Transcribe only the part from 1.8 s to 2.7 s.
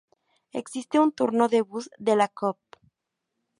de la Coop.